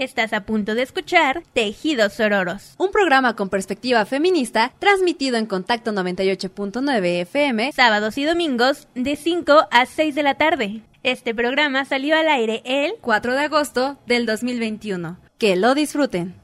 [0.00, 5.92] Estás a punto de escuchar Tejidos Sororos, un programa con perspectiva feminista transmitido en Contacto
[5.92, 10.80] 98.9 FM, sábados y domingos de 5 a 6 de la tarde.
[11.02, 15.18] Este programa salió al aire el 4 de agosto del 2021.
[15.36, 16.34] Que lo disfruten.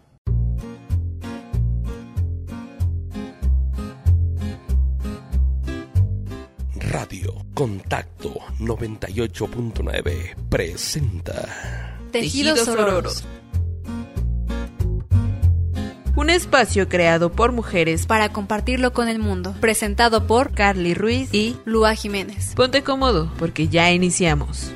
[6.75, 13.25] Radio Contacto 98.9 presenta Tejidos Sororos
[16.17, 21.57] un espacio creado por mujeres para compartirlo con el mundo, presentado por Carly Ruiz y
[21.65, 22.55] Lua Jiménez.
[22.57, 24.73] Ponte cómodo porque ya iniciamos.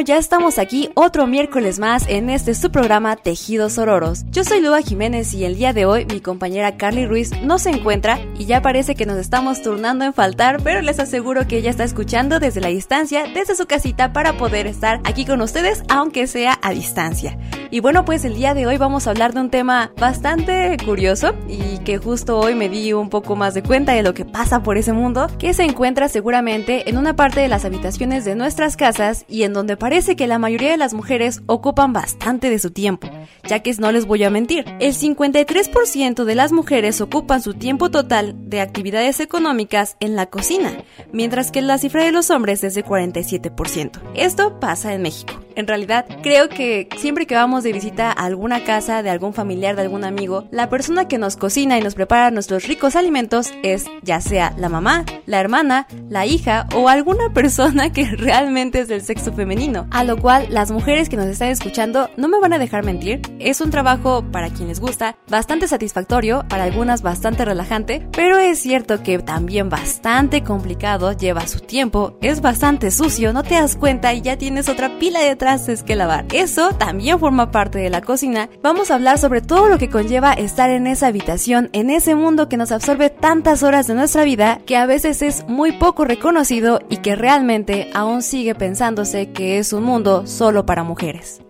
[0.00, 4.24] Bueno, ya estamos aquí otro miércoles más en este su programa Tejidos Ororos.
[4.30, 7.68] Yo soy Lua Jiménez y el día de hoy mi compañera Carly Ruiz no se
[7.68, 11.68] encuentra y ya parece que nos estamos turnando en faltar, pero les aseguro que ella
[11.68, 16.26] está escuchando desde la distancia, desde su casita para poder estar aquí con ustedes, aunque
[16.26, 17.36] sea a distancia.
[17.70, 21.34] Y bueno, pues el día de hoy vamos a hablar de un tema bastante curioso
[21.46, 24.62] y que justo hoy me di un poco más de cuenta de lo que pasa
[24.62, 28.78] por ese mundo, que se encuentra seguramente en una parte de las habitaciones de nuestras
[28.78, 32.70] casas y en donde parece que la mayoría de las mujeres ocupan bastante de su
[32.70, 33.10] tiempo,
[33.48, 37.90] ya que no les voy a mentir, el 53% de las mujeres ocupan su tiempo
[37.90, 40.72] total de actividades económicas en la cocina,
[41.12, 44.00] mientras que la cifra de los hombres es de 47%.
[44.14, 45.34] Esto pasa en México.
[45.56, 49.76] En realidad, creo que siempre que vamos de visita a alguna casa de algún familiar,
[49.76, 53.86] de algún amigo, la persona que nos cocina y nos prepara nuestros ricos alimentos es
[54.02, 59.02] ya sea la mamá, la hermana, la hija o alguna persona que realmente es del
[59.02, 59.86] sexo femenino.
[59.90, 63.20] A lo cual las mujeres que nos están escuchando no me van a dejar mentir,
[63.38, 68.58] es un trabajo para quien les gusta, bastante satisfactorio, para algunas bastante relajante, pero es
[68.60, 74.14] cierto que también bastante complicado, lleva su tiempo, es bastante sucio, no te das cuenta
[74.14, 76.26] y ya tienes otra pila de trastes que lavar.
[76.32, 78.48] Eso también forma parte de la cocina.
[78.62, 82.48] Vamos a hablar sobre todo lo que conlleva estar en esa habitación, en ese mundo
[82.48, 86.80] que nos absorbe tantas horas de nuestra vida que a veces es muy poco reconocido
[86.88, 91.40] y que realmente aún sigue pensándose que es un mundo solo para mujeres.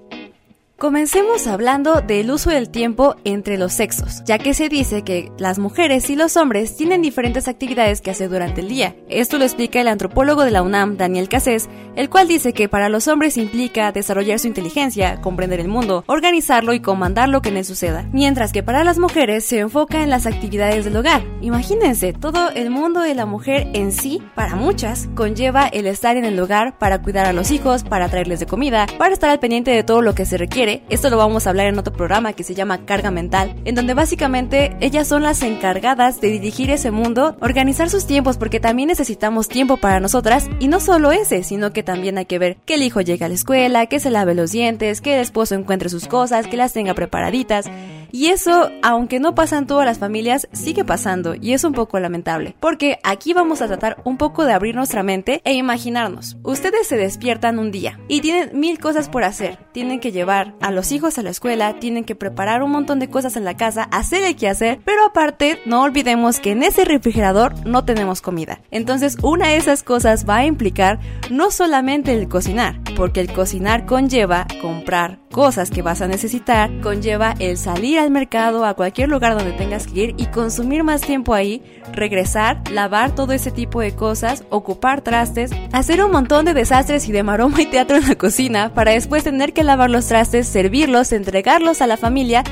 [0.81, 5.59] Comencemos hablando del uso del tiempo entre los sexos, ya que se dice que las
[5.59, 8.97] mujeres y los hombres tienen diferentes actividades que hacer durante el día.
[9.11, 12.89] Esto lo explica el antropólogo de la UNAM, Daniel Cassés, el cual dice que para
[12.89, 17.63] los hombres implica desarrollar su inteligencia, comprender el mundo, organizarlo y comandar lo que le
[17.63, 21.23] suceda, mientras que para las mujeres se enfoca en las actividades del hogar.
[21.43, 26.25] Imagínense, todo el mundo de la mujer en sí, para muchas, conlleva el estar en
[26.25, 29.73] el hogar para cuidar a los hijos, para traerles de comida, para estar al pendiente
[29.73, 32.45] de todo lo que se requiere esto lo vamos a hablar en otro programa que
[32.45, 37.37] se llama Carga Mental, en donde básicamente ellas son las encargadas de dirigir ese mundo,
[37.41, 41.83] organizar sus tiempos, porque también necesitamos tiempo para nosotras, y no solo ese, sino que
[41.83, 44.53] también hay que ver que el hijo llegue a la escuela, que se lave los
[44.53, 47.71] dientes, que el esposo encuentre sus cosas, que las tenga preparaditas.
[48.13, 51.99] Y eso, aunque no pasa en todas las familias, sigue pasando y es un poco
[52.01, 56.37] lamentable, porque aquí vamos a tratar un poco de abrir nuestra mente e imaginarnos.
[56.43, 59.59] Ustedes se despiertan un día y tienen mil cosas por hacer.
[59.73, 63.09] Tienen que llevar a los hijos a la escuela, tienen que preparar un montón de
[63.09, 67.55] cosas en la casa, hacer el hacer, pero aparte no olvidemos que en ese refrigerador
[67.67, 68.61] no tenemos comida.
[68.71, 70.99] Entonces una de esas cosas va a implicar
[71.31, 77.35] no solamente el cocinar, porque el cocinar conlleva comprar cosas que vas a necesitar, conlleva
[77.39, 81.35] el salir al mercado, a cualquier lugar donde tengas que ir y consumir más tiempo
[81.35, 87.09] ahí, regresar, lavar todo ese tipo de cosas, ocupar trastes, hacer un montón de desastres
[87.09, 90.49] y de maroma y teatro en la cocina para después tener que lavar los trastes,
[90.49, 92.43] servirlos, entregarlos a la familia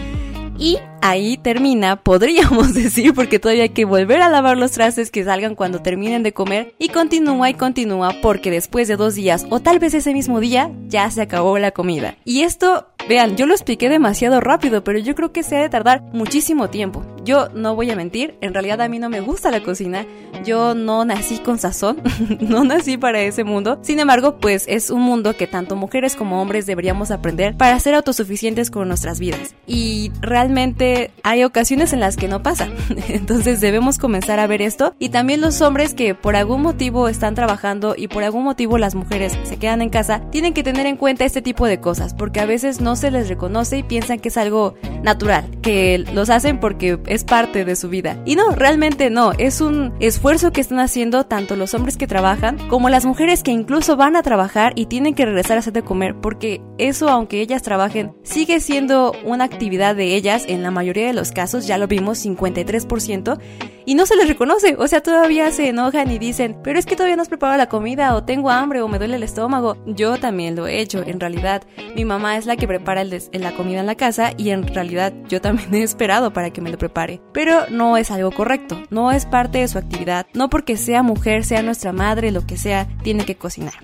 [0.58, 5.24] y ahí termina, podríamos decir, porque todavía hay que volver a lavar los trastes que
[5.24, 9.60] salgan cuando terminen de comer y continúa y continúa porque después de dos días o
[9.60, 12.16] tal vez ese mismo día ya se acabó la comida.
[12.24, 15.68] Y esto, vean, yo lo expliqué demasiado rápido, pero yo creo que se ha de
[15.68, 17.04] tardar muchísimo tiempo.
[17.24, 20.06] Yo no voy a mentir, en realidad a mí no me gusta la cocina,
[20.44, 22.00] yo no nací con sazón,
[22.40, 23.78] no nací para ese mundo.
[23.82, 27.94] Sin embargo, pues es un mundo que tanto mujeres como hombres deberíamos aprender para ser
[27.94, 29.54] autosuficientes con nuestras vidas.
[29.66, 32.68] Y realmente hay ocasiones en las que no pasa.
[33.08, 34.94] Entonces debemos comenzar a ver esto.
[34.98, 38.94] Y también los hombres que por algún motivo están trabajando y por algún motivo las
[38.94, 42.40] mujeres se quedan en casa, tienen que tener en cuenta este tipo de cosas, porque
[42.40, 46.60] a veces no se les reconoce y piensan que es algo natural, que los hacen
[46.60, 48.20] porque es parte de su vida.
[48.24, 52.58] Y no, realmente no, es un esfuerzo que están haciendo tanto los hombres que trabajan
[52.68, 55.82] como las mujeres que incluso van a trabajar y tienen que regresar a hacer de
[55.82, 61.06] comer, porque eso, aunque ellas trabajen, sigue siendo una actividad de ellas en la mayoría
[61.06, 63.38] de los casos, ya lo vimos 53%,
[63.86, 66.94] y no se les reconoce, o sea, todavía se enojan y dicen, pero es que
[66.94, 69.78] todavía no has preparado la comida, o tengo hambre, o me duele el estómago.
[69.86, 71.62] Yo también lo he hecho, en realidad,
[71.96, 75.12] mi mamá es la que prepara el la comida en la casa y en realidad
[75.28, 77.20] yo también he esperado para que me lo prepare.
[77.32, 81.44] Pero no es algo correcto, no es parte de su actividad, no porque sea mujer,
[81.44, 83.74] sea nuestra madre, lo que sea, tiene que cocinar.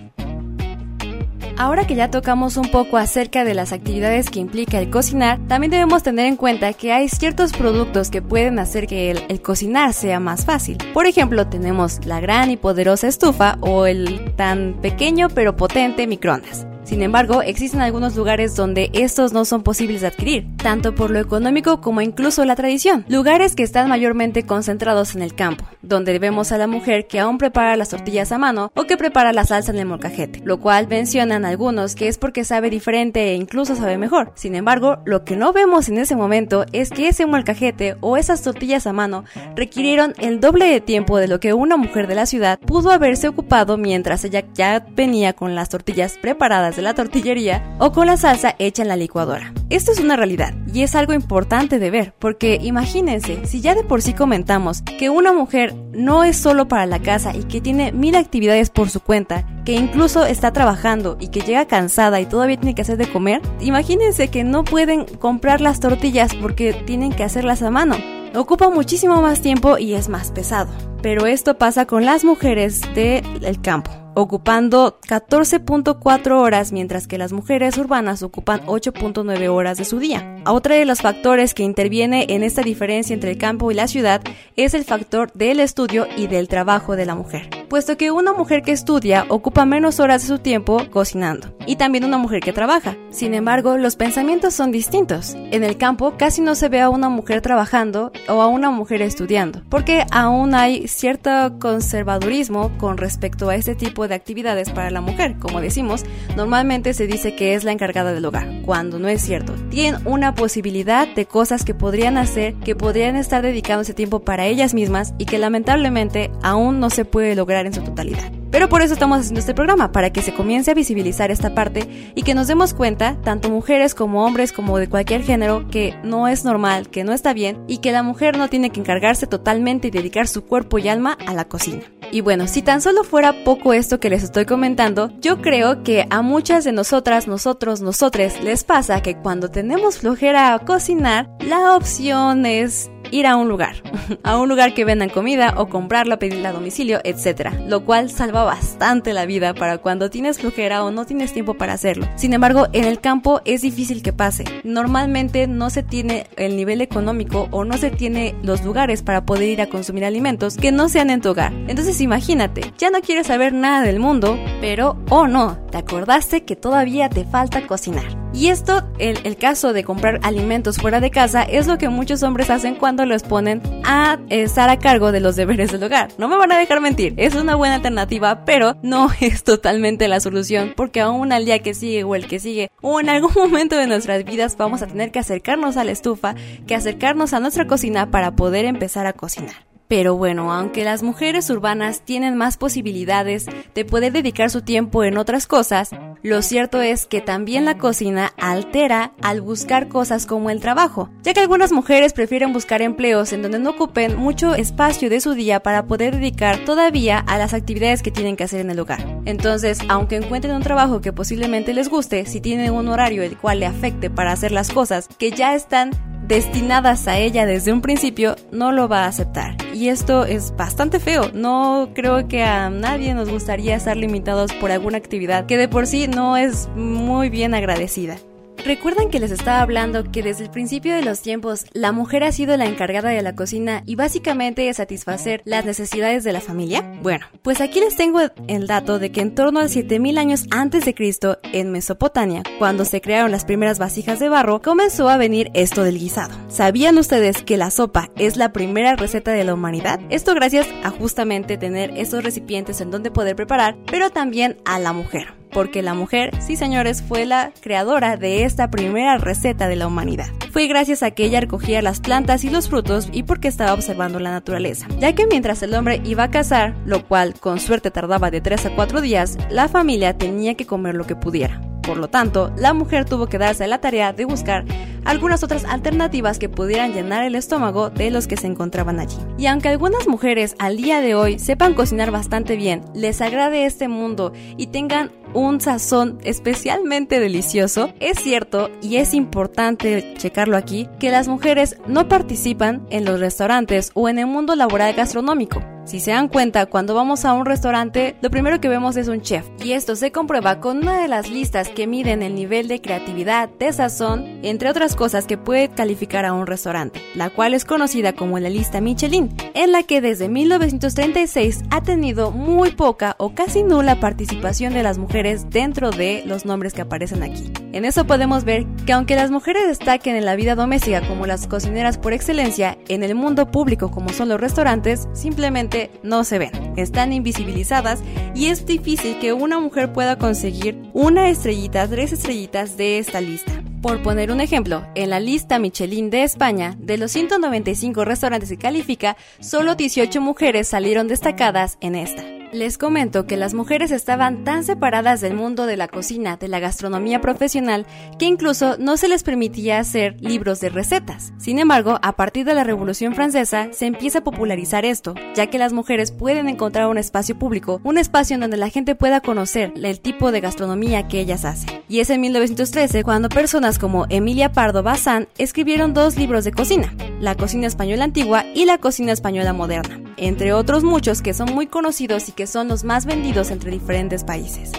[1.57, 5.71] Ahora que ya tocamos un poco acerca de las actividades que implica el cocinar, también
[5.71, 10.19] debemos tener en cuenta que hay ciertos productos que pueden hacer que el, cocinar sea
[10.19, 10.77] más fácil.
[10.93, 16.67] Por ejemplo, tenemos la gran y poderosa estufa o el tan pequeño pero potente microondas.
[16.85, 21.19] Sin embargo, existen algunos lugares donde estos no son posibles de adquirir, tanto por lo
[21.19, 23.05] económico como incluso la tradición.
[23.07, 27.37] Lugares que están mayormente concentrados en el campo, donde vemos a la mujer que aún
[27.37, 30.87] prepara las tortillas a mano o que prepara la salsa en el molcajete, lo cual
[30.87, 34.31] mencionan algunos que es porque sabe diferente e incluso sabe mejor.
[34.33, 38.41] Sin embargo, lo que no vemos en ese momento es que ese molcajete o esas
[38.41, 39.23] tortillas a mano
[39.55, 43.27] requirieron el doble de tiempo de lo que una mujer de la ciudad pudo haberse
[43.27, 48.17] ocupado mientras ella ya venía con las tortillas preparadas de la tortillería o con la
[48.17, 49.53] salsa hecha en la licuadora.
[49.71, 53.83] Esto es una realidad y es algo importante de ver, porque imagínense, si ya de
[53.83, 57.91] por sí comentamos que una mujer no es solo para la casa y que tiene
[57.91, 62.57] mil actividades por su cuenta, que incluso está trabajando y que llega cansada y todavía
[62.57, 67.23] tiene que hacer de comer, imagínense que no pueden comprar las tortillas porque tienen que
[67.23, 67.95] hacerlas a mano.
[68.35, 70.71] Ocupa muchísimo más tiempo y es más pesado.
[71.01, 77.77] Pero esto pasa con las mujeres del campo ocupando 14.4 horas, mientras que las mujeres
[77.77, 80.41] urbanas ocupan 8.9 horas de su día.
[80.47, 84.21] Otra de los factores que interviene en esta diferencia entre el campo y la ciudad
[84.55, 88.61] es el factor del estudio y del trabajo de la mujer, puesto que una mujer
[88.61, 92.95] que estudia ocupa menos horas de su tiempo cocinando, y también una mujer que trabaja.
[93.09, 95.35] Sin embargo, los pensamientos son distintos.
[95.51, 99.01] En el campo casi no se ve a una mujer trabajando o a una mujer
[99.01, 101.29] estudiando, porque aún hay cierto
[101.59, 105.37] conservadurismo con respecto a este tipo de actividades para la mujer.
[105.39, 106.03] Como decimos,
[106.35, 109.53] normalmente se dice que es la encargada del hogar, cuando no es cierto.
[109.69, 114.45] Tienen una posibilidad de cosas que podrían hacer, que podrían estar dedicando ese tiempo para
[114.45, 118.31] ellas mismas y que lamentablemente aún no se puede lograr en su totalidad.
[118.51, 122.11] Pero por eso estamos haciendo este programa, para que se comience a visibilizar esta parte
[122.15, 126.27] y que nos demos cuenta, tanto mujeres como hombres como de cualquier género, que no
[126.29, 129.89] es normal, que no está bien y que la mujer no tiene que encargarse totalmente
[129.89, 131.81] y dedicar su cuerpo y alma a la cocina.
[132.11, 136.07] Y bueno, si tan solo fuera poco esto que les estoy comentando, yo creo que
[136.09, 141.75] a muchas de nosotras, nosotros, nosotres les pasa que cuando tenemos flojera a cocinar, la
[141.75, 143.75] opción es ir a un lugar,
[144.23, 147.51] a un lugar que vendan comida o comprarla, pedirla a domicilio, etc.
[147.67, 151.73] Lo cual salva bastante la vida para cuando tienes flojera o no tienes tiempo para
[151.73, 152.07] hacerlo.
[152.15, 154.45] Sin embargo, en el campo es difícil que pase.
[154.63, 159.49] Normalmente no se tiene el nivel económico o no se tiene los lugares para poder
[159.49, 161.53] ir a consumir alimentos que no sean en tu hogar.
[161.67, 166.55] Entonces imagínate, ya no quieres saber nada del mundo, pero, oh no, te acordaste que
[166.55, 168.24] todavía te falta cocinar.
[168.35, 172.49] Y esto, el, caso de comprar alimentos fuera de casa, es lo que muchos hombres
[172.49, 176.09] hacen cuando los ponen a estar a cargo de los deberes del hogar.
[176.17, 180.19] No me van a dejar mentir, es una buena alternativa, pero no es totalmente la
[180.19, 183.77] solución, porque aún al día que sigue o el que sigue, o en algún momento
[183.77, 186.35] de nuestras vidas vamos a tener que acercarnos a la estufa,
[186.67, 189.74] que acercarnos a nuestra cocina para poder empezar a cocinar.
[189.87, 195.17] Pero bueno, aunque las mujeres urbanas tienen más posibilidades de poder dedicar su tiempo en
[195.17, 195.91] otras cosas,
[196.23, 201.33] lo cierto es que también la cocina altera al buscar cosas como el trabajo, ya
[201.33, 205.61] que algunas mujeres prefieren buscar empleos en donde no ocupen mucho espacio de su día
[205.61, 209.05] para poder dedicar todavía a las actividades que tienen que hacer en el hogar.
[209.25, 213.59] Entonces, aunque encuentren un trabajo que posiblemente les guste, si tienen un horario el cual
[213.59, 215.91] le afecte para hacer las cosas que ya están
[216.27, 219.55] destinadas a ella desde un principio, no lo va a aceptar.
[219.73, 221.31] Y esto es bastante feo.
[221.33, 225.87] No creo que a nadie nos gustaría estar limitados por alguna actividad que de por
[225.87, 228.17] sí no es muy bien agradecida.
[228.65, 232.31] ¿Recuerdan que les estaba hablando que desde el principio de los tiempos la mujer ha
[232.31, 236.81] sido la encargada de la cocina y básicamente de satisfacer las necesidades de la familia?
[237.03, 240.83] Bueno, pues aquí les tengo el dato de que en torno a 7000 años antes
[240.83, 245.51] de Cristo, en Mesopotamia, cuando se crearon las primeras vasijas de barro, comenzó a venir
[245.53, 246.33] esto del guisado.
[246.47, 249.99] ¿Sabían ustedes que la sopa es la primera receta de la humanidad?
[250.09, 254.91] Esto gracias a justamente tener esos recipientes en donde poder preparar, pero también a la
[254.91, 259.87] mujer porque la mujer, sí señores, fue la creadora de esta primera receta de la
[259.87, 260.27] humanidad.
[260.51, 264.19] Fue gracias a que ella recogía las plantas y los frutos y porque estaba observando
[264.19, 268.31] la naturaleza, ya que mientras el hombre iba a cazar, lo cual con suerte tardaba
[268.31, 271.61] de 3 a 4 días, la familia tenía que comer lo que pudiera.
[271.85, 274.65] Por lo tanto, la mujer tuvo que darse la tarea de buscar
[275.05, 279.17] algunas otras alternativas que pudieran llenar el estómago de los que se encontraban allí.
[279.37, 283.87] Y aunque algunas mujeres al día de hoy sepan cocinar bastante bien, les agrade este
[283.87, 291.11] mundo y tengan un sazón especialmente delicioso, es cierto y es importante checarlo aquí que
[291.11, 295.74] las mujeres no participan en los restaurantes o en el mundo laboral gastronómico.
[295.85, 299.21] Si se dan cuenta, cuando vamos a un restaurante, lo primero que vemos es un
[299.21, 299.45] chef.
[299.63, 303.49] Y esto se comprueba con una de las listas que miden el nivel de creatividad,
[303.49, 308.13] de sazón, entre otras cosas que puede calificar a un restaurante, la cual es conocida
[308.13, 313.61] como la lista Michelin, en la que desde 1936 ha tenido muy poca o casi
[313.61, 317.53] nula participación de las mujeres dentro de los nombres que aparecen aquí.
[317.73, 321.45] En eso podemos ver que aunque las mujeres destaquen en la vida doméstica como las
[321.45, 326.51] cocineras por excelencia, en el mundo público como son los restaurantes, simplemente no se ven,
[326.77, 328.01] están invisibilizadas
[328.33, 333.51] y es difícil que una mujer pueda conseguir una estrellita, tres estrellitas de esta lista.
[333.81, 338.57] Por poner un ejemplo, en la lista Michelin de España, de los 195 restaurantes que
[338.57, 342.23] califica, solo 18 mujeres salieron destacadas en esta.
[342.55, 346.61] Les comento que las mujeres estaban tan separadas del mundo de la cocina, de la
[346.61, 347.85] gastronomía profesional,
[348.17, 351.33] que incluso no se les permitía hacer libros de recetas.
[351.37, 355.57] Sin embargo, a partir de la Revolución Francesa se empieza a popularizar esto, ya que
[355.57, 359.73] las mujeres pueden encontrar un espacio público, un espacio en donde la gente pueda conocer
[359.75, 361.83] el tipo de gastronomía que ellas hacen.
[361.89, 366.95] Y es en 1913 cuando personas como Emilia Pardo Bazán escribieron dos libros de cocina,
[367.19, 371.67] La cocina española antigua y La cocina española moderna entre otros muchos que son muy
[371.67, 374.71] conocidos y que son los más vendidos entre diferentes países.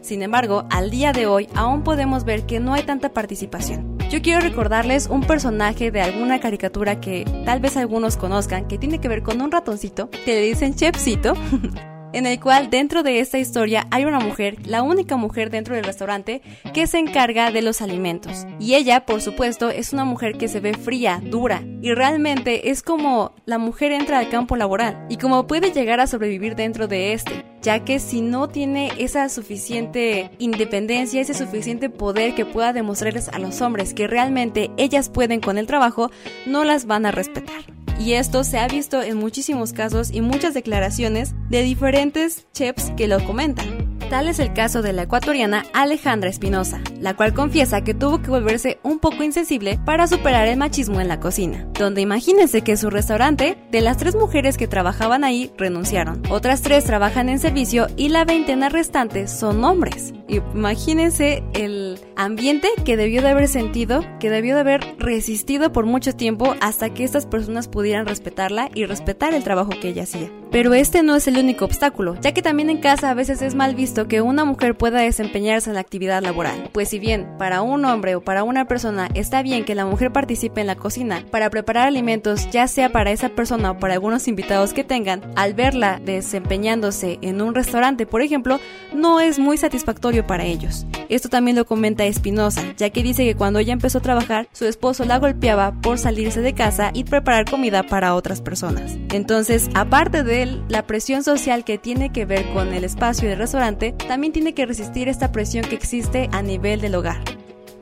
[0.00, 3.98] Sin embargo, al día de hoy aún podemos ver que no hay tanta participación.
[4.10, 9.00] Yo quiero recordarles un personaje de alguna caricatura que tal vez algunos conozcan, que tiene
[9.00, 11.34] que ver con un ratoncito, que le dicen Chefcito,
[12.12, 15.84] en el cual dentro de esta historia hay una mujer, la única mujer dentro del
[15.84, 16.42] restaurante,
[16.74, 18.46] que se encarga de los alimentos.
[18.58, 22.82] Y ella, por supuesto, es una mujer que se ve fría, dura, y realmente es
[22.82, 27.12] como la mujer entra al campo laboral y como puede llegar a sobrevivir dentro de
[27.12, 33.28] este, ya que si no tiene esa suficiente independencia, ese suficiente poder que pueda demostrarles
[33.28, 36.10] a los hombres que realmente ellas pueden con el trabajo,
[36.46, 37.81] no las van a respetar.
[38.04, 43.06] Y esto se ha visto en muchísimos casos y muchas declaraciones de diferentes chefs que
[43.06, 43.96] lo comentan.
[44.10, 48.28] Tal es el caso de la ecuatoriana Alejandra Espinosa, la cual confiesa que tuvo que
[48.28, 52.90] volverse un poco insensible para superar el machismo en la cocina, donde imagínense que su
[52.90, 56.22] restaurante, de las tres mujeres que trabajaban ahí, renunciaron.
[56.28, 60.12] Otras tres trabajan en servicio y la veintena restante son hombres.
[60.32, 66.14] Imagínense el ambiente que debió de haber sentido, que debió de haber resistido por mucho
[66.14, 70.30] tiempo hasta que estas personas pudieran respetarla y respetar el trabajo que ella hacía.
[70.50, 73.54] Pero este no es el único obstáculo, ya que también en casa a veces es
[73.54, 76.70] mal visto que una mujer pueda desempeñarse en la actividad laboral.
[76.72, 80.12] Pues si bien para un hombre o para una persona está bien que la mujer
[80.12, 84.28] participe en la cocina para preparar alimentos, ya sea para esa persona o para algunos
[84.28, 88.60] invitados que tengan, al verla desempeñándose en un restaurante, por ejemplo,
[88.94, 90.86] no es muy satisfactorio para ellos.
[91.08, 94.64] Esto también lo comenta Espinosa, ya que dice que cuando ella empezó a trabajar, su
[94.64, 98.96] esposo la golpeaba por salirse de casa y preparar comida para otras personas.
[99.10, 103.92] Entonces, aparte de la presión social que tiene que ver con el espacio del restaurante,
[104.08, 107.22] también tiene que resistir esta presión que existe a nivel del hogar.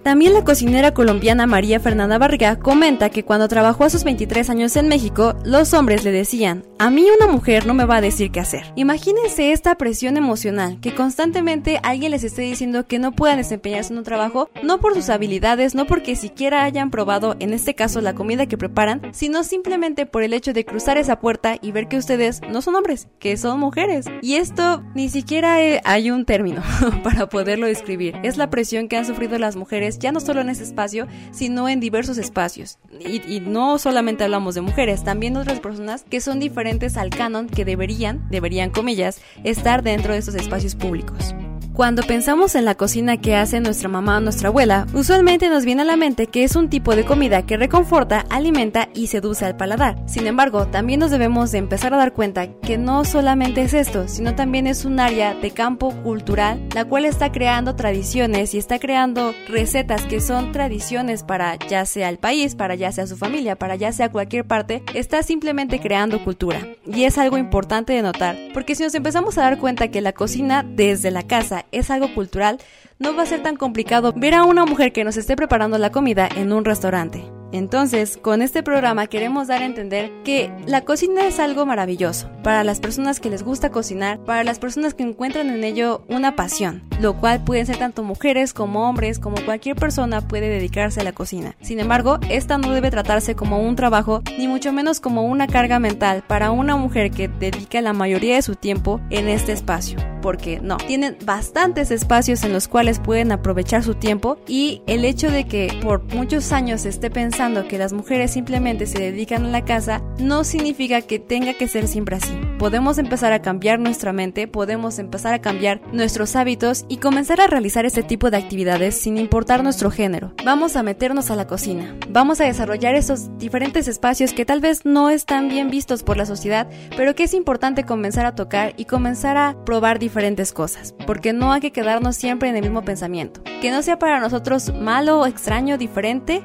[0.02, 4.74] También la cocinera colombiana María Fernanda Varga comenta que cuando trabajó a sus 23 años
[4.76, 8.30] en México, los hombres le decían, a mí una mujer no me va a decir
[8.30, 8.72] qué hacer.
[8.74, 13.98] Imagínense esta presión emocional, que constantemente alguien les esté diciendo que no puedan desempeñarse en
[13.98, 18.14] un trabajo, no por sus habilidades, no porque siquiera hayan probado, en este caso, la
[18.14, 21.98] comida que preparan, sino simplemente por el hecho de cruzar esa puerta y ver que
[21.98, 24.06] ustedes no son hombres, que son mujeres.
[24.22, 26.62] Y esto ni siquiera hay un término
[27.04, 28.16] para poderlo describir.
[28.22, 31.68] Es la presión que han sufrido las mujeres ya no solo en ese espacio, sino
[31.68, 32.78] en diversos espacios.
[33.00, 37.48] Y, y, no solamente hablamos de mujeres, también otras personas que son diferentes al canon
[37.48, 41.34] que deberían, deberían comillas, estar dentro de estos espacios públicos.
[41.80, 45.80] Cuando pensamos en la cocina que hace nuestra mamá o nuestra abuela, usualmente nos viene
[45.80, 49.56] a la mente que es un tipo de comida que reconforta, alimenta y seduce al
[49.56, 49.96] paladar.
[50.06, 54.08] Sin embargo, también nos debemos de empezar a dar cuenta que no solamente es esto,
[54.08, 58.78] sino también es un área de campo cultural, la cual está creando tradiciones y está
[58.78, 63.56] creando recetas que son tradiciones para ya sea el país, para ya sea su familia,
[63.56, 66.60] para ya sea cualquier parte, está simplemente creando cultura.
[66.84, 70.12] Y es algo importante de notar, porque si nos empezamos a dar cuenta que la
[70.12, 72.58] cocina desde la casa es algo cultural,
[72.98, 75.90] no va a ser tan complicado ver a una mujer que nos esté preparando la
[75.90, 77.24] comida en un restaurante.
[77.52, 82.62] Entonces, con este programa queremos dar a entender que la cocina es algo maravilloso para
[82.62, 86.82] las personas que les gusta cocinar, para las personas que encuentran en ello una pasión,
[87.00, 91.12] lo cual pueden ser tanto mujeres como hombres, como cualquier persona puede dedicarse a la
[91.12, 91.56] cocina.
[91.60, 95.78] Sin embargo, esta no debe tratarse como un trabajo, ni mucho menos como una carga
[95.78, 99.98] mental para una mujer que dedica la mayoría de su tiempo en este espacio.
[100.20, 105.30] Porque no, tienen bastantes espacios en los cuales pueden aprovechar su tiempo y el hecho
[105.30, 109.48] de que por muchos años se esté pensando que las mujeres simplemente se dedican a
[109.48, 112.38] la casa no significa que tenga que ser siempre así.
[112.58, 117.46] Podemos empezar a cambiar nuestra mente, podemos empezar a cambiar nuestros hábitos y comenzar a
[117.46, 120.34] realizar este tipo de actividades sin importar nuestro género.
[120.44, 124.84] Vamos a meternos a la cocina, vamos a desarrollar esos diferentes espacios que tal vez
[124.84, 128.84] no están bien vistos por la sociedad, pero que es importante comenzar a tocar y
[128.84, 133.40] comenzar a probar diferentes cosas, porque no hay que quedarnos siempre en el mismo pensamiento.
[133.62, 136.42] Que no sea para nosotros malo, extraño, diferente,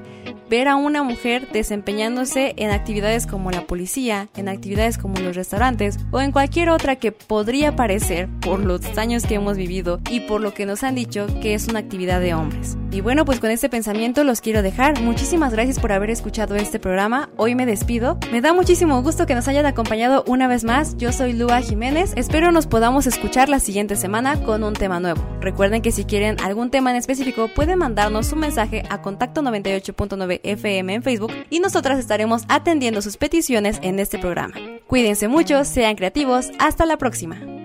[0.50, 5.98] ver a una mujer desempeñándose en actividades como la policía, en actividades como los restaurantes
[6.12, 10.42] o en cualquier otra que podría parecer, por los años que hemos vivido y por
[10.42, 12.78] lo que nos han dicho, que es una actividad de hombres.
[12.92, 15.02] Y bueno, pues con este pensamiento los quiero dejar.
[15.02, 17.30] Muchísimas gracias por haber escuchado este programa.
[17.36, 18.18] Hoy me despido.
[18.32, 20.96] Me da muchísimo gusto que nos hayan acompañado una vez más.
[20.96, 22.14] Yo soy Lua Jiménez.
[22.16, 25.22] Espero nos podamos escuchar la siguiente semana con un tema nuevo.
[25.42, 30.35] Recuerden que si quieren algún tema en específico pueden mandarnos un mensaje a contacto 98.9
[30.44, 34.56] FM en Facebook y nosotras estaremos atendiendo sus peticiones en este programa.
[34.88, 37.65] Cuídense mucho, sean creativos, hasta la próxima.